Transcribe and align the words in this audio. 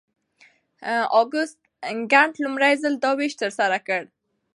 اګوست 1.19 1.59
کنت 2.11 2.33
لومړی 2.43 2.73
ځل 2.81 2.93
دا 3.03 3.11
ویش 3.17 3.33
ترسره 3.41 3.77
کړ. 3.87 4.01